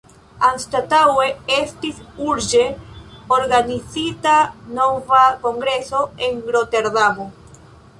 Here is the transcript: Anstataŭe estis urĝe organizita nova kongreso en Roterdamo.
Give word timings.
Anstataŭe 0.45 1.27
estis 1.57 1.99
urĝe 2.29 2.63
organizita 3.39 4.35
nova 4.81 5.25
kongreso 5.49 6.07
en 6.31 6.47
Roterdamo. 6.61 7.35